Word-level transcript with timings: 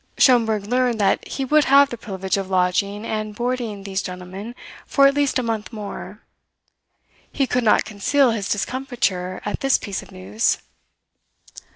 Schomberg 0.17 0.65
learned 0.65 0.99
that 0.99 1.27
he 1.27 1.45
would 1.45 1.65
have 1.65 1.91
the 1.91 1.95
privilege 1.97 2.35
of 2.35 2.49
lodging 2.49 3.05
and 3.05 3.35
boarding 3.35 3.83
these 3.83 4.01
gentlemen 4.01 4.55
for 4.87 5.05
at 5.05 5.13
least 5.13 5.37
a 5.37 5.43
month 5.43 5.71
more. 5.71 6.23
He 7.31 7.45
could 7.45 7.63
not 7.63 7.85
conceal 7.85 8.31
his 8.31 8.49
discomfiture 8.49 9.43
at 9.45 9.59
this 9.59 9.77
piece 9.77 10.01
of 10.01 10.11
news. 10.11 10.57